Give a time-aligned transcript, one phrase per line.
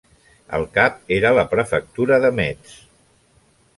[0.57, 2.77] El cap era la prefectura de Metz.